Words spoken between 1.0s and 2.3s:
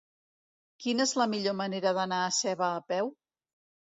és la millor manera d'anar